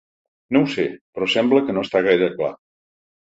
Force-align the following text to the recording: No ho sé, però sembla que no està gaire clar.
No 0.55 0.61
ho 0.63 0.69
sé, 0.75 0.85
però 1.17 1.27
sembla 1.35 1.61
que 1.67 1.75
no 1.79 1.83
està 1.87 2.03
gaire 2.07 2.31
clar. 2.39 2.51